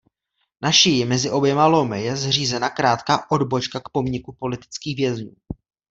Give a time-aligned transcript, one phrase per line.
[0.61, 5.33] Na šíji mezi oběma lomy je zřízena krátká odbočka k pomníku politických vězňů.